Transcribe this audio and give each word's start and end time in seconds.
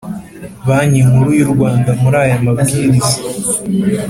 Banki 0.67 1.01
Nkuru 1.07 1.29
y 1.37 1.41
u 1.45 1.49
Rwanda 1.53 1.89
muri 2.01 2.15
aya 2.23 2.37
mabwiriza 2.43 3.13